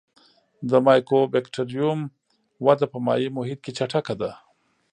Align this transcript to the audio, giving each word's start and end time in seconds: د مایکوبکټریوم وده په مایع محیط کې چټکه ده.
د 0.69 0.71
مایکوبکټریوم 0.85 1.99
وده 2.65 2.85
په 2.93 2.97
مایع 3.05 3.29
محیط 3.37 3.59
کې 3.65 3.71
چټکه 3.77 4.13
ده. 4.21 4.31